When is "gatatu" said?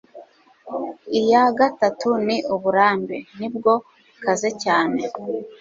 1.59-2.09